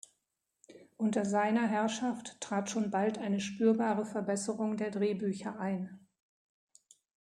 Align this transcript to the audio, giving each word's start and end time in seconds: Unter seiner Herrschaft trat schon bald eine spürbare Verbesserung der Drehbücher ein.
Unter 0.97 1.25
seiner 1.25 1.67
Herrschaft 1.67 2.41
trat 2.41 2.71
schon 2.71 2.89
bald 2.89 3.19
eine 3.19 3.39
spürbare 3.39 4.03
Verbesserung 4.03 4.75
der 4.75 4.89
Drehbücher 4.89 5.59
ein. 5.59 5.99